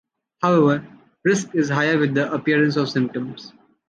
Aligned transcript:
However, 0.41 0.87
risk 1.23 1.53
is 1.53 1.69
higher 1.69 1.95
with 1.99 2.15
the 2.15 2.33
appearance 2.33 2.75
of 2.75 2.89
symptoms. 2.89 3.53